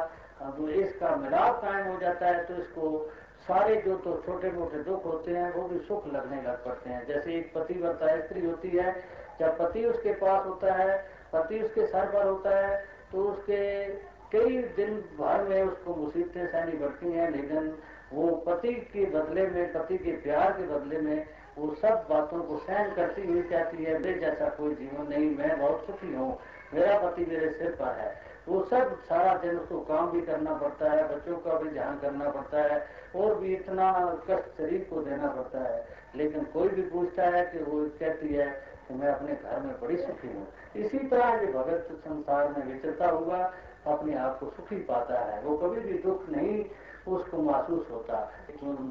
तो 0.56 0.68
इसका 0.70 1.14
मिलाप 1.16 1.60
कायम 1.62 1.86
हो 1.86 1.98
जाता 2.00 2.26
है 2.26 2.44
तो 2.44 2.54
इसको 2.54 2.98
सारे 3.46 3.76
जो 3.82 3.96
तो 3.96 4.16
छोटे 4.26 4.50
मोटे 4.50 4.78
दुख 4.84 5.04
होते 5.04 5.32
हैं, 5.32 5.52
वो 5.54 5.68
भी 5.68 5.78
सुख 5.80 6.06
लगने 6.06 6.40
लग 6.42 6.64
पड़ते 6.64 6.90
हैं। 6.90 7.06
जैसे 7.06 7.34
एक 7.34 7.52
पति 7.54 7.74
वर्ता 7.74 8.16
स्त्री 8.20 8.44
होती 8.46 8.68
है, 8.68 8.94
जब 9.40 9.58
पति 9.58 9.84
उसके 9.84 10.12
पास 10.14 10.46
होता 10.46 10.72
है 10.74 10.96
पति 11.32 11.60
उसके 11.60 11.86
सर 11.86 12.06
पर 12.06 12.26
होता 12.26 12.58
है 12.58 12.84
तो 13.12 13.24
उसके 13.24 13.86
कई 14.32 14.58
दिन 14.76 14.94
भर 15.18 15.42
में 15.42 15.62
उसको 15.62 15.94
मुसीबतें 15.94 16.46
सहनी 16.46 16.76
पड़ती 16.78 17.12
हैं, 17.12 17.30
लेकिन 17.30 17.78
वो 18.12 18.28
पति 18.46 18.72
के 18.92 19.04
बदले 19.04 19.46
में, 19.46 19.72
पति 19.72 19.98
के 19.98 20.12
प्यार 20.12 20.52
के 20.52 20.62
बदले 20.62 21.00
में 21.00 21.26
वो 21.58 21.74
सब 21.74 22.06
बातों 22.10 22.42
को 22.42 22.58
सहन 22.58 22.94
करती 22.94 23.26
हुई 23.26 23.42
कहती 23.42 23.84
है, 23.84 23.98
मेरे 23.98 24.18
जैसा 24.20 24.48
कोई 24.48 24.74
जीवन 24.74 25.06
नहीं, 25.08 25.36
मैं 25.36 25.58
बहुत 25.60 25.86
सुखी 25.86 26.14
हूँ, 26.14 26.38
मेरा 26.74 26.98
पति 26.98 27.26
मेरे 27.26 27.50
सिर 27.50 27.70
पर 27.70 27.94
है। 28.00 28.14
वो 28.48 28.64
सब 28.64 29.02
सारा 29.02 29.34
दिन 29.34 29.56
उसको 29.58 29.80
काम 29.80 30.10
भी 30.10 30.20
करना 30.20 30.54
पड़ता 30.54 30.90
है, 30.90 31.16
बच्चों 31.16 31.36
का 31.36 31.58
भी 31.58 31.70
ध्यान 31.70 31.98
करना 31.98 32.30
पड़ता 32.30 32.62
है, 32.62 32.86
और 33.16 33.34
भी 33.34 33.54
इतना 33.54 33.92
कष्ट 34.30 34.48
शरीर 34.58 34.86
को 34.90 35.00
देना 35.02 35.26
पड़ता 35.26 35.62
है। 35.62 35.84
लेकिन 36.16 36.44
कोई 36.44 36.68
भी 36.68 36.82
पूछता 36.82 37.24
है 37.24 37.44
कि 37.46 37.58
वो 37.58 37.84
कहती 38.00 38.28
है 38.28 38.65
कि 38.88 38.94
मैं 38.94 39.08
अपने 39.08 39.34
घर 39.34 39.60
में 39.60 39.74
बड़ी 39.80 39.96
सुखी 39.96 40.28
हूँ। 40.28 40.46
इसी 40.76 40.98
तरह 41.08 41.28
ये 41.36 41.52
भगत 41.52 41.88
संसार 42.04 42.48
में 42.48 42.64
विचरता 42.66 43.10
हुआ 43.10 43.38
अपने 43.86 44.14
आप 44.18 44.38
को 44.40 44.50
सुखी 44.50 44.76
पाता 44.84 45.18
है। 45.22 45.42
वो 45.42 45.56
कभी 45.58 45.80
भी 45.82 45.98
दुख 45.98 46.28
नहीं 46.30 46.64
उसको 47.08 47.42
महसूस 47.42 47.90
होता 47.90 48.18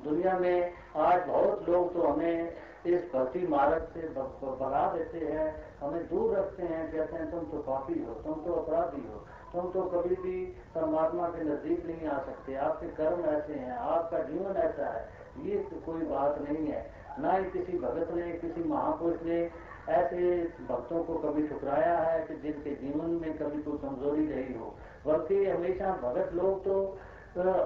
दुनिया 0.04 0.38
में 0.40 0.74
आज 0.98 1.28
बहुत 1.28 1.70
लोग 1.70 1.94
तो 1.94 2.02
हमें 2.02 2.56
इस 2.86 3.02
भक्ति 3.14 3.40
मार्ग 3.48 3.88
से 3.94 4.08
भगा 4.08 4.84
देते 4.94 5.20
हैं। 5.20 5.48
हमें 5.80 6.08
दूर 6.08 6.36
रखते 6.38 6.64
हैं, 6.64 6.92
कहते 6.92 7.16
हैं, 7.16 7.30
तुम 7.32 7.40
तो 7.42 7.58
पापी 7.60 8.00
हो, 8.00 8.14
तुम 8.16 8.34
तो 8.44 8.54
अपराधी 8.54 9.02
हो, 9.08 9.20
तुम 9.54 9.70
तो 9.72 9.82
कभी 9.90 10.16
भी 10.18 10.46
परमात्मा 10.76 11.28
के 11.28 11.44
नज़दीक 11.44 11.86
नहीं 11.86 12.08
आ 12.08 12.18
सकते। 12.20 12.56
आपके 12.58 12.88
कर्म 12.96 13.26
ऐसे 13.26 13.54
हैं, 13.54 13.72
आपका 13.72 14.20
जीवन 14.24 14.56
ऐसा 14.58 14.90
है। 14.90 15.04
ये 15.46 15.58
तो 15.64 15.82
कोई 15.86 16.02
बात 16.06 16.40
नहीं 16.42 16.68
है। 16.68 16.86
ना 17.20 17.32
ही 17.32 17.50
किसी 17.52 17.78
भगत 17.80 18.14
ने, 18.14 18.32
किसी 18.36 18.64
महापुरुष 18.64 19.22
ने 19.24 19.44
ऐसे 19.90 20.44
भक्तों 20.70 21.04
को 21.04 21.14
कभी 21.16 21.48
ठुकराया 21.48 21.98
है 21.98 22.26
कि 22.26 22.36
जिनके 22.36 22.76
जीवन 22.76 23.10
में 23.22 23.38
कभी 23.38 23.62
कोई 23.62 23.78
कमज़ोरी 23.78 24.26
रही 24.28 24.54
हो। 24.54 24.74
बल्कि 25.08 25.46
हमेशा 25.46 25.92
भगत 26.04 26.34
लोग 26.34 26.64
तो 26.64 26.98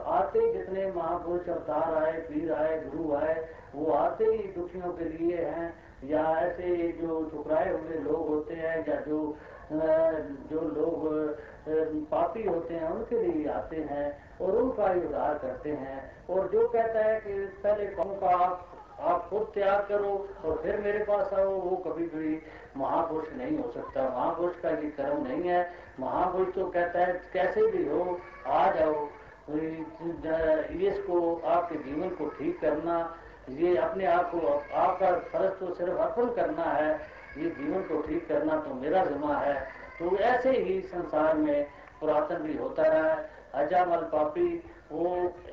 आते 0.10 0.54
जितने 0.54 0.92
महापुरुष 0.92 1.50
अवतार 1.50 2.04
आए, 2.04 2.20
पीर 2.20 2.54
आए, 2.54 2.80
गुरु 2.86 3.16
आए, 3.16 3.48
वो 3.76 3.92
आते 3.94 4.26
ही 4.26 4.52
दुखियों 4.52 4.92
के 4.94 5.06
लिए 5.06 5.38
हैं। 5.38 5.74
या 6.04 6.24
ऐसे 6.40 6.92
जो 6.92 7.30
ठुकराए 7.32 7.72
हुए 7.72 7.98
लोग 8.00 8.28
होते 8.28 8.54
हैं 8.54 8.78
या 8.90 8.96
जो 9.02 9.36
जो 9.72 10.62
लोग 10.62 11.08
पापी 12.12 12.44
होते 12.44 12.74
हैं, 12.74 12.90
उनके 12.90 13.22
लिए 13.22 13.48
आते 13.50 13.78
हैं 13.90 14.38
और 14.42 14.56
उनका 14.56 14.88
ही 14.90 15.02
उद्धार 15.02 15.38
करते 15.38 15.72
हैं। 15.72 16.28
और 16.30 16.48
जो 16.48 16.68
कहता 16.68 17.00
है 17.00 17.20
कि 17.20 17.34
पहले 17.64 17.86
कौन 17.88 18.16
का 18.16 18.36
आप 19.00 19.30
खुद 19.30 19.52
त्याग 19.54 19.88
करो 19.90 20.30
और 20.46 20.60
फिर 20.64 20.78
मेरे 20.78 21.00
पास 21.00 21.34
आओ। 21.34 21.50
वो 21.50 21.76
कभी 21.78 22.06
भी 22.06 22.42
महापुरुष 22.78 23.34
नहीं 23.34 23.58
हो 23.60 23.72
सकता। 23.72 24.04
महापुरुष 24.10 24.60
का 24.60 24.70
ये 24.70 24.90
कर्म 24.90 25.28
नहीं 25.28 25.44
है। 25.44 25.72
महापुरुष 26.00 26.54
तो 26.56 26.66
कहता 26.68 27.00
है, 27.00 27.22
कैसे 27.34 27.66
भी 27.68 27.88
हो, 27.90 28.20
आ 28.48 28.72
जाओ। 28.72 29.08
इसको 29.50 31.42
आपके 31.46 31.76
जीवन 31.76 32.10
को 32.10 32.26
ठीक 32.30 32.60
करना, 32.62 33.16
ये 33.50 33.78
अपने 33.78 34.06
आप 34.06 34.32
को, 34.32 34.64
आपका 34.76 35.12
फ़र्ज़ 35.12 35.54
तो 35.54 35.74
सिर्फ़ 35.74 35.94
अर्पण 35.94 36.34
करना 36.34 36.64
है। 36.64 36.94
ये 37.38 37.50
जीवन 37.50 37.82
को 37.82 38.02
ठीक 38.02 38.28
करना 38.28 38.56
तो 38.56 38.74
मेरा 38.74 39.06
जिम्मा 39.06 39.36
है। 39.36 39.68
तो 40.00 40.18
ऐसे 40.18 40.52
ही 40.52 40.82
संसार 40.82 41.38
में 41.38 41.68
पुरातन 42.02 42.36
भी 42.36 42.58
होता 42.58 42.84
रहा 42.84 43.14
है। 43.14 43.30
अजामल 43.54 43.98
पापी 43.98 44.64
वो 44.92 45.10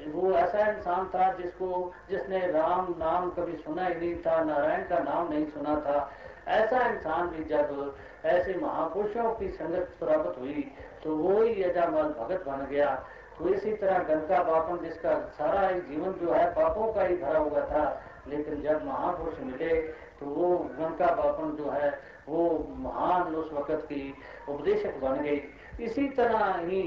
वो 0.08 0.32
ऐसा 0.32 0.66
इंसान 0.66 1.06
था 1.06 1.32
जिसको, 1.32 1.92
जिसने 2.10 2.38
राम 2.50 2.94
नाम 2.98 3.30
कभी 3.30 3.56
सुना 3.56 3.86
ही 3.86 3.94
नहीं 3.94 4.14
था, 4.16 4.42
नारायण 4.44 4.84
का 4.84 4.98
नाम 5.00 5.28
नहीं 5.32 5.46
सुना 5.46 5.74
था। 5.80 6.10
ऐसा 6.48 6.80
इंसान 6.86 7.28
भी 7.28 7.44
जब 7.44 7.94
ऐसे 8.24 8.54
महापुरुषों 8.54 9.30
की 9.34 9.48
संगत 9.50 9.94
प्राप्त 10.00 10.38
हुई 10.40 10.62
तो 11.04 11.16
वो 11.16 11.40
ही 11.42 11.62
यजामल 11.62 12.08
भगत 12.18 12.44
बन 12.46 12.66
गया। 12.66 12.94
तो 13.38 13.48
इसी 13.48 13.72
तरह 13.72 13.98
गंगा 14.00 14.42
बापन 14.42 14.84
जिसका 14.84 15.14
सारा 15.38 15.66
ही 15.68 15.80
जीवन 15.80 16.12
जो 16.12 16.32
है, 16.32 16.46
पापों 16.50 16.92
का 16.92 17.02
ही 17.02 17.16
भरा 17.16 17.38
हुआ 17.38 17.60
था। 17.62 17.84
लेकिन 18.28 18.62
जब 18.62 18.84
महापुरुष 18.84 19.40
मिले 19.40 19.74
तो 20.20 20.26
वो 20.26 20.56
गंगा 20.78 21.14
बापन 21.14 21.50
जो 21.56 21.70
है, 21.70 21.90
वो 22.28 22.74
महान 22.78 23.34
उस 23.34 23.52
वक्त 23.52 23.84
की 23.84 24.14
उपदेशक 24.48 24.96
बन 25.02 25.20
गई। 25.20 25.42
इसी 25.80 26.08
तरह 26.10 26.54
ही 26.58 26.82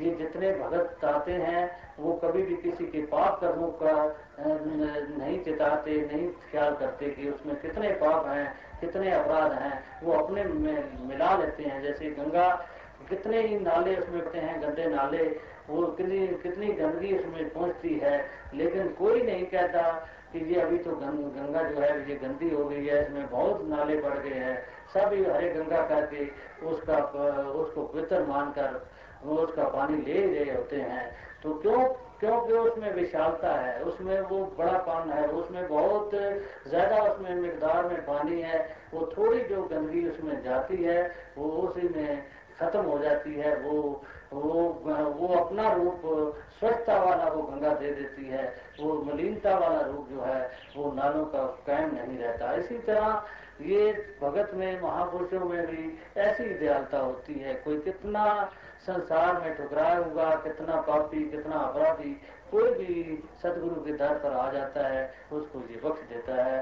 ये 0.00 0.14
जितने 0.14 0.52
भगत 0.52 1.04
आते 1.04 1.32
हैं, 1.32 1.70
वो 1.98 2.12
कभी 2.14 2.42
भी 2.42 2.56
किसी 2.56 2.84
के 2.84 3.00
पाप 3.06 3.40
कर्मों 3.40 3.68
का 3.82 3.94
नहीं 4.40 5.38
चिताते, 5.40 5.96
नहीं 6.12 6.28
ख्याल 6.50 6.74
करते 6.74 7.08
कि 7.10 7.28
उसमें 7.30 7.56
कितने 7.56 7.88
पाप 7.94 8.26
हैं, 8.26 8.54
कितने 8.80 9.12
अपराध 9.12 9.52
हैं, 9.52 9.82
वो 10.02 10.12
अपने 10.12 10.44
में 10.44 11.08
मिला 11.08 11.36
लेते 11.36 11.62
हैं। 11.62 11.82
जैसे 11.82 12.10
गंगा, 12.10 12.48
कितने 13.08 13.40
ही 13.42 13.58
नाले 13.58 13.96
उसमें 13.96 14.22
होते 14.22 14.38
हैं, 14.38 14.60
गंदे 14.62 14.86
नाले, 14.86 15.24
वो 15.70 15.86
कितनी 15.86 16.26
कितनी 16.42 16.66
गंदगी 16.72 17.18
उसमें 17.18 17.48
पहुँचती 17.50 17.94
है। 17.94 18.24
लेकिन 18.54 18.88
कोई 18.92 19.22
नहीं 19.22 19.46
कहता 19.46 19.82
कि 20.32 20.38
ये 20.54 20.60
अभी 20.60 20.78
तो 20.78 20.90
गंगा 20.92 21.62
जो 21.62 21.80
है, 21.80 22.08
ये 22.08 22.16
गंदी 22.16 22.50
हो 22.50 22.64
गई 22.64 22.86
है, 22.86 23.04
इसमें 23.04 23.30
बहुत 23.30 23.68
नाले 23.68 23.96
बढ़ 24.00 24.18
गए 24.18 24.38
हैं। 24.38 24.56
सभी 24.94 25.24
हरे 25.24 25.50
गंगा 25.50 25.86
करके 25.86 26.28
उसका, 26.66 26.96
उसको 27.52 27.82
पवित्र 27.82 28.24
मानकर 28.24 28.86
वो 29.24 29.36
उसका 29.36 29.64
पानी 29.68 30.02
ले 30.02 30.20
रहे 30.26 30.54
होते 30.54 30.76
हैं। 30.76 31.10
तो 31.42 31.54
क्यों 31.54 31.82
क्योंकि 32.20 32.52
उसमें 32.52 32.92
विशालता 32.94 33.52
है? 33.54 33.82
उसमें 33.82 34.20
वो 34.20 34.44
बड़ा 34.58 34.78
पान 34.78 35.10
है। 35.10 35.26
उसमें 35.28 35.68
बहुत 35.68 36.10
ज़्यादा 36.68 36.96
उसमें 37.02 37.34
मिकदार 37.34 37.86
में 37.88 38.00
पानी 38.06 38.40
है। 38.40 38.58
वो 38.94 39.10
थोड़ी 39.16 39.40
जो 39.44 39.62
गंदगी 39.62 40.08
उसमें 40.08 40.42
जाती 40.42 40.76
है, 40.76 41.02
वो 41.38 41.50
उसी 41.50 41.88
में 41.88 42.22
खत्म 42.60 42.80
हो 42.80 42.98
जाती 42.98 43.34
है। 43.34 43.56
वो 43.56 44.02
वो 44.32 44.62
वो 45.18 45.28
अपना 45.34 45.72
रूप, 45.72 46.02
स्वच्छता 46.58 46.98
वाला 47.02 47.28
वो 47.28 47.42
गंगा 47.42 47.72
दे 47.74 47.90
देती 47.90 48.26
है। 48.26 48.44
वो 48.80 48.92
मलिनता 49.02 49.56
वाला 49.58 49.80
रूप 49.80 50.08
जो 50.10 50.20
है, 50.22 50.50
वो 50.76 50.92
नालों 50.92 51.24
का 51.24 51.44
कायम 51.66 51.94
नहीं 51.94 52.18
रहता। 52.18 52.52
इसी 52.54 52.78
तरह 52.78 53.22
ये 53.62 53.92
भगत 54.22 54.50
में, 54.54 54.80
महापुरुषों 54.82 55.40
में 55.40 55.66
भी 55.66 55.98
ऐसी 56.20 56.44
दयालता 56.44 56.98
होती 56.98 57.34
है। 57.34 57.54
कोई 57.54 57.78
कितना 57.78 58.24
संसार 58.80 59.40
में 59.40 59.56
ठुकराया 59.56 59.98
हुआ 59.98 60.34
कितना 60.42 60.80
पापी, 60.82 61.24
कितना 61.30 61.56
अपराधी, 61.56 62.12
कोई 62.50 62.70
भी 62.74 63.22
सदगुरु 63.42 63.80
के 63.82 63.92
दर 63.92 64.18
पर 64.18 64.32
आ 64.32 64.50
जाता 64.52 64.86
है, 64.88 65.02
उसको 65.32 65.58
ये 65.60 65.80
बख्श 65.84 66.08
देता 66.08 66.42
है। 66.44 66.58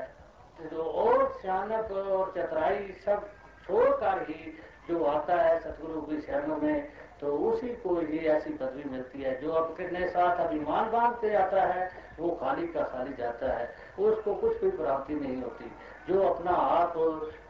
तो 0.70 0.82
और 0.82 1.28
सियानक 1.32 1.90
और 1.92 2.32
चतराई 2.36 2.94
सब 3.04 3.28
छोड़कर 3.66 4.22
ही 4.22 4.58
जो 4.88 5.04
आता 5.04 5.34
है 5.34 5.58
सतगुरु 5.60 6.00
की 6.00 6.20
शरणों 6.20 6.56
में 6.56 6.88
तो 7.20 7.32
उसी 7.46 7.68
को 7.76 8.00
ये 8.02 8.18
ऐसी 8.28 8.50
पदवी 8.50 8.90
मिलती 8.90 9.22
है, 9.22 9.40
जो 9.40 9.52
अपने 9.52 10.08
साथ 10.08 10.46
अभिमान 10.46 10.90
बांधते 10.90 11.34
आता 11.34 11.62
है, 11.62 11.90
वो 12.18 12.30
खाली 12.34 12.66
का 12.66 12.82
खाली 12.82 13.14
जाता 13.14 13.52
है। 13.52 13.66
उसको 14.00 14.34
कुछ 14.34 14.60
भी 14.60 14.70
प्राप्ति 14.72 15.14
नहीं 15.14 15.42
होती। 15.42 15.70
जो 16.08 16.22
अपना 16.24 16.50
आप 16.50 16.94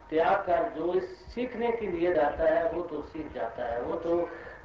त्याग 0.09 0.37
कर 0.45 0.69
जो 0.75 0.93
इस 0.93 1.03
सीखने 1.33 1.71
के 1.71 1.87
लिए 1.87 2.13
जाता 2.13 2.43
है 2.45 2.71
वो 2.71 2.81
तो 2.83 3.01
सीख 3.03 3.33
जाता 3.33 3.65
है। 3.65 3.81
वो 3.81 3.95
तो 3.97 4.15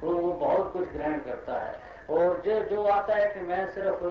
वो, 0.03 0.13
वो 0.13 0.31
बहुत 0.33 0.71
कुछ 0.73 0.87
ग्रहण 0.93 1.19
करता 1.19 1.59
है। 1.59 1.93
और 2.09 2.41
जो 2.45 2.59
जो 2.69 2.83
आता 2.85 3.15
है 3.15 3.27
कि 3.33 3.39
मैं 3.41 3.65
सिर्फ़ 3.73 4.03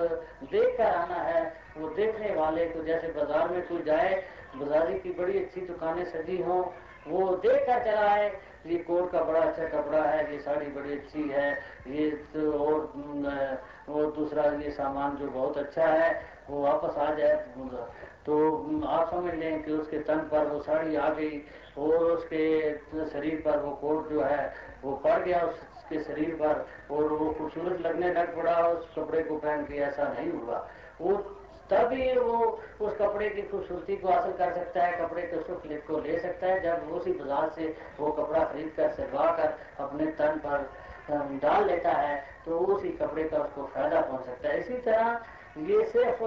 देख 0.47 0.77
कर 0.77 0.85
आना 0.85 1.23
है 1.25 1.43
वो 1.79 1.89
देखने 1.91 2.35
वाले 2.35 2.65
को 2.67 2.83
जैसे 2.85 3.09
बाज़ार 3.13 3.51
में 3.51 3.67
कोई 3.69 3.83
जाए 3.83 4.15
बाजारी 4.57 4.99
की 4.99 5.11
बड़ी 5.13 5.39
अच्छी 5.39 5.61
दुकानें 5.61 6.05
सजी 6.07 6.41
हों 6.43 6.63
वो 7.07 7.29
देख 7.37 7.67
कर 7.67 7.85
चला 7.85 8.09
है 8.09 8.29
ये 8.67 8.77
कोट 8.79 9.11
का 9.13 9.21
बड़ा 9.23 9.41
अच्छा 9.41 9.65
कपड़ा 9.69 10.03
है 10.03 10.33
ये 10.33 10.39
साड़ी 10.41 10.67
बड़ी 10.73 10.93
अच्छी 10.93 11.29
है 11.29 11.51
ये 11.89 12.11
तो 12.35 12.53
और 12.59 12.77
और 13.89 14.13
दूसरा 14.13 14.45
ये 14.63 14.71
सामान 14.71 15.17
जो 15.17 15.27
बहुत 15.29 15.59
अच्छा 15.59 15.87
है 15.87 16.13
वो 16.49 16.63
वापस 16.63 16.97
आ 16.99 17.13
जाए 17.15 17.35
तो 18.27 18.35
आप 18.89 19.11
समझ 19.11 19.35
लें 19.35 19.63
कि 19.63 19.73
उसके 19.73 19.99
तन 20.03 20.19
पर 20.31 20.47
वो 20.49 20.61
साड़ी 20.63 20.97
आ 20.97 21.09
गई 21.11 21.39
और 21.79 22.05
उसके 22.07 23.05
शरीर 23.11 23.41
पर 23.45 23.59
वो 23.61 23.71
कोट 23.77 24.11
जो 24.11 24.23
है, 24.23 24.53
वो 24.85 24.93
पड़ 25.05 25.19
गया 25.21 25.41
उसके 25.43 26.03
शरीर 26.05 26.35
पर 26.37 26.67
और 26.91 27.13
वो 27.13 27.31
खूबसूरत 27.33 27.81
लगने 27.81 28.13
लग 28.13 28.37
पड़ा 28.37 28.57
उस 28.69 28.89
कपड़े 28.97 29.23
को 29.23 29.37
पहन 29.37 29.65
के, 29.65 29.75
ऐसा 29.81 30.09
नहीं 30.11 30.31
हुआ। 30.33 30.67
वो 31.01 31.17
तभी 31.71 32.13
वो 32.15 32.39
उस 32.81 32.97
कपड़े 32.97 33.29
की 33.31 33.43
खूबसूरती 33.43 33.97
को 33.97 34.09
हासिल 34.09 34.33
कर 34.35 34.55
सकता 34.55 34.83
है, 34.83 34.97
कपड़े 34.99 35.23
के 35.25 35.43
सुख 35.43 35.63
को 35.87 36.01
ले 36.01 36.19
सकता 36.21 36.47
है, 36.47 36.61
जब 36.63 36.91
उसी 36.93 37.13
बाज़ार 37.13 37.49
से 37.51 37.75
वो 37.99 38.11
कपड़ा 38.13 38.45
खरीद 38.45 38.73
कर 38.77 38.91
सजवा 38.95 39.31
कर 39.37 39.55
अपने 39.85 40.07
तन 40.19 40.41
पर 40.45 40.69
डाल 41.39 41.67
लेता 41.67 41.91
है 41.93 42.17
तो 42.45 42.59
उसी 42.75 42.89
कपड़े 42.99 43.25
का 43.25 43.39
उसको 43.39 43.65
फ़ायदा 43.65 44.01
पहुँच 44.03 44.27
सकता 44.27 44.49
है। 44.49 44.61
इसी 44.61 44.75
तरह 44.83 45.19
ये 45.57 45.85
सिर्फ़ 45.87 46.23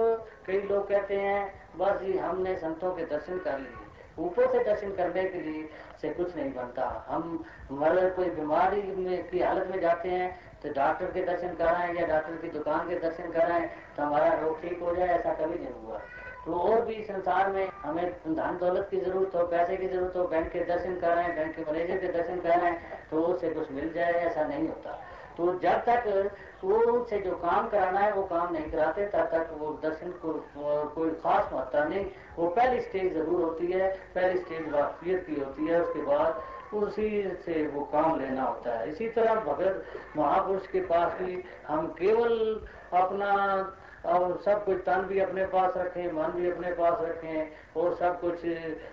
कई 0.46 0.60
लोग 0.60 0.88
कहते 0.88 1.16
हैं, 1.16 1.52
बस 1.78 2.00
जी, 2.00 2.16
हमने 2.18 2.56
संतों 2.56 2.92
के 2.92 3.04
दर्शन 3.06 3.38
कर 3.38 3.58
लिए। 3.58 3.86
ऊपर 4.18 4.46
से 4.52 4.62
दर्शन 4.64 4.92
करने 4.92 5.24
के 5.24 5.40
लिए 5.40 5.68
से 6.00 6.08
कुछ 6.10 6.36
नहीं 6.36 6.52
बनता। 6.52 6.84
हम 7.08 7.44
मगर 7.72 8.08
कोई 8.10 8.30
बीमारी 8.30 8.82
में, 8.82 9.28
की 9.28 9.40
हालत 9.40 9.68
में 9.70 9.80
जाते 9.80 10.08
हैं 10.10 10.30
तो 10.62 10.68
डॉक्टर 10.74 11.10
के 11.12 11.24
दर्शन 11.24 11.54
कराएँ 11.54 11.94
या 11.94 12.06
डॉक्टर 12.06 12.36
की 12.36 12.48
दुकान 12.50 12.88
के 12.88 12.98
दर्शन 12.98 13.30
कराएँ 13.32 13.66
तो 13.96 14.02
हमारा 14.02 14.32
रोग 14.40 14.60
ठीक 14.62 14.80
हो 14.82 14.94
जाए, 14.96 15.08
ऐसा 15.08 15.34
कभी 15.34 15.58
नहीं 15.58 15.74
हुआ। 15.84 15.98
तो 16.46 16.54
और 16.54 16.84
भी 16.84 17.02
संसार 17.04 17.50
में 17.52 17.68
हमें 17.82 18.10
धन 18.26 18.58
दौलत 18.60 18.88
की 18.90 19.00
ज़रूरत 19.00 19.34
हो, 19.34 19.46
पैसे 19.46 19.76
की 19.76 19.88
ज़रूरत 19.88 20.16
हो, 20.16 20.26
बैंक 20.26 20.50
के 20.52 20.64
दर्शन 20.64 20.98
कराएँ, 21.00 21.34
बैंक 21.36 21.54
के 21.56 21.70
मैनेजर 21.72 21.98
के 21.98 22.12
दर्शन 22.12 22.40
कराएँ 22.40 22.74
तो 23.10 23.22
उससे 23.22 23.50
कुछ 23.50 23.70
मिल 23.72 23.92
जाए, 23.92 24.12
ऐसा 24.12 24.44
नहीं 24.44 24.68
होता। 24.68 24.98
तो 25.38 25.52
जब 25.58 25.82
तक 25.86 26.30
वो 26.64 26.76
उनसे 26.92 27.18
जो 27.18 27.34
काम 27.38 27.68
कराना 27.68 28.00
है, 28.00 28.12
वो 28.12 28.22
काम 28.26 28.52
नहीं 28.52 28.70
कराते, 28.70 29.06
तब 29.06 29.26
तक 29.32 29.50
वो 29.58 29.70
दर्शन 29.82 30.10
को 30.22 30.32
कोई 30.94 31.10
खास 31.22 31.52
महत्ता 31.52 31.84
नहीं। 31.84 32.04
वो 32.38 32.48
पहली 32.48 32.80
स्टेज 32.80 33.12
ज़रूर 33.14 33.42
होती 33.42 33.66
है, 33.66 33.88
पहली 34.14 34.38
स्टेज 34.38 34.68
वाकफियत 34.72 35.26
की 35.26 35.40
होती 35.40 35.66
है, 35.66 35.80
उसके 35.82 36.02
बाद 36.02 36.42
उसी 36.74 37.08
से 37.44 37.66
वो 37.66 37.84
काम 37.92 38.18
लेना 38.20 38.42
होता 38.42 38.78
है। 38.78 38.90
इसी 38.90 39.08
तरह 39.08 39.34
भगत 39.44 39.84
महापुरुष 40.16 40.66
के 40.66 40.80
पास 40.80 41.12
भी 41.20 41.42
हम 41.68 41.86
केवल 41.98 42.34
अपना 42.94 43.30
और 44.06 44.36
सब 44.44 44.64
कुछ 44.64 44.78
तन 44.78 45.02
भी 45.02 45.18
अपने 45.20 45.44
पास 45.46 45.72
रखें, 45.76 46.12
मन 46.12 46.32
भी 46.32 46.50
अपने 46.50 46.72
पास 46.72 46.98
रखें, 47.02 47.50
और 47.76 47.94
सब 47.96 48.20
कुछ 48.20 48.44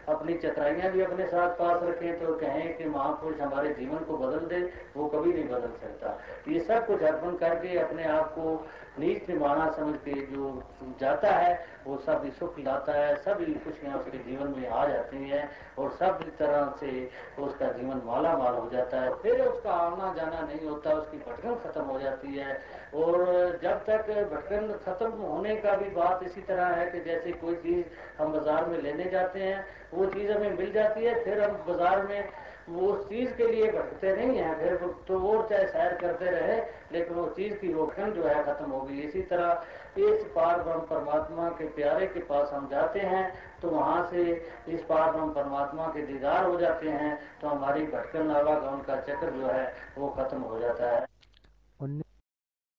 अपनी 0.09 0.33
चतराइयाँ 0.35 0.91
भी 0.91 1.01
अपने 1.01 1.25
साथ 1.27 1.49
पास 1.59 1.83
रखें 1.83 2.19
तो 2.19 2.33
कहें 2.35 2.77
कि 2.77 2.85
महापुरुष 2.85 3.39
हमारे 3.41 3.73
जीवन 3.73 4.03
को 4.05 4.17
बदल 4.17 4.45
दे, 4.47 4.59
वो 4.97 5.07
कभी 5.07 5.33
नहीं 5.33 5.47
बदल 5.49 5.71
सकता। 5.81 6.17
ये 6.47 6.59
सब 6.59 6.87
कुछ 6.87 7.03
अर्पण 7.03 7.37
करके 7.37 7.77
अपने 7.79 8.03
आप 8.09 8.33
को 8.33 8.55
नीच 8.99 9.29
निमाना 9.29 9.69
समझ 9.71 9.95
के 9.99 10.21
जो 10.25 10.61
जाता 10.99 11.29
है 11.29 11.53
वो 11.87 11.97
सब 12.05 12.23
सुख 12.33 12.59
लाता 12.59 12.93
है 12.93 13.15
सभी 13.17 13.53
खुशियाँ 13.55 13.97
उसके 13.97 14.17
जीवन 14.19 14.53
में 14.57 14.67
आ 14.69 14.85
जाती 14.87 15.17
हैं 15.29 15.49
और 15.79 15.91
सब 15.91 16.23
तरह 16.39 16.73
से 16.79 16.91
उसका 17.39 17.71
जीवन 17.71 18.01
माला 18.05 18.35
माल 18.37 18.55
हो 18.55 18.69
जाता 18.69 19.01
है। 19.01 19.13
फिर 19.15 19.41
उसका 19.41 19.71
आना 19.71 20.13
जाना 20.13 20.41
नहीं 20.41 20.67
होता, 20.69 20.91
उसकी 20.91 21.17
भटकन 21.19 21.55
खत्म 21.65 21.83
हो 21.83 21.99
जाती 21.99 22.35
है। 22.37 22.57
और 22.95 23.59
जब 23.63 23.83
तक 23.85 24.09
भटकन 24.31 24.73
खत्म 24.85 25.11
होने 25.11 25.55
का 25.57 25.75
भी 25.75 25.89
बात 25.91 26.23
इसी 26.23 26.41
तरह 26.43 26.65
है 26.75 26.89
कि 26.91 26.99
जैसे 27.01 27.31
कोई 27.43 27.55
चीज़ 27.57 27.85
हम 28.19 28.33
बाज़ार 28.33 28.65
में 28.65 28.81
लेने 28.81 29.09
जाते 29.11 29.39
हैं, 29.39 29.65
वो 29.93 30.05
चीज़ 30.07 30.31
हमें 30.31 30.57
मिल 30.57 30.71
जाती 30.73 31.05
है, 31.05 31.23
फिर 31.23 31.43
हम 31.43 31.55
बाज़ार 31.67 32.05
में 32.07 32.29
वो 32.67 32.87
उस 32.91 33.03
चीज़ 33.09 33.33
के 33.37 33.47
लिए 33.47 33.71
भटकते 33.71 34.15
नहीं 34.15 34.37
है, 34.37 34.53
फिर 34.59 34.75
तो 35.07 35.19
और 35.21 35.47
चाहे 35.49 35.65
सैर 35.67 35.93
करते 35.95 36.29
रहे, 36.31 36.55
लेकिन 36.91 37.15
वो 37.15 37.25
चीज़ 37.35 37.53
की 37.55 37.71
रोकन 37.73 38.11
जो 38.11 38.23
है 38.23 38.43
खत्म 38.43 38.69
होगी 38.71 39.01
इसी 39.01 39.21
तरह 39.23 39.65
इस 39.97 40.23
पार 40.35 40.61
ब्रह्म 40.63 40.79
परमात्मा 40.79 41.49
के 41.49 41.67
प्यारे 41.67 42.07
के 42.07 42.19
पास 42.19 42.49
हम 42.53 42.67
जाते 42.69 42.99
हैं 42.99 43.33
तो 43.61 43.69
वहाँ 43.69 44.07
से 44.11 44.23
इस 44.67 44.81
पार 44.81 45.11
ब्रह्म 45.11 45.29
परमात्मा 45.29 45.87
के 45.87 46.05
दीदार 46.05 46.45
हो 46.45 46.57
जाते 46.59 46.89
हैं 46.89 47.17
तो 47.41 47.47
हमारी 47.47 47.85
भटकन 47.85 48.31
आवागमन 48.31 48.81
का 48.81 48.95
चक्र 49.01 49.29
जो 49.29 49.47
है, 49.47 49.73
वो 49.97 50.09
खत्म 50.09 50.41
हो 50.41 50.59
जाता 50.59 50.91
है। 50.91 51.05